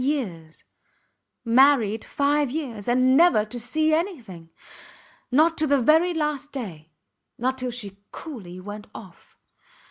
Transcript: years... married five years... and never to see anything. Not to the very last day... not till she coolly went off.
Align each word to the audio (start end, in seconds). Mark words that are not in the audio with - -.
years... 0.01 0.63
married 1.45 2.03
five 2.03 2.49
years... 2.49 2.87
and 2.87 3.15
never 3.15 3.45
to 3.45 3.59
see 3.59 3.93
anything. 3.93 4.49
Not 5.29 5.59
to 5.59 5.67
the 5.67 5.79
very 5.79 6.11
last 6.15 6.51
day... 6.51 6.89
not 7.37 7.59
till 7.59 7.69
she 7.69 7.99
coolly 8.11 8.59
went 8.59 8.87
off. 8.95 9.37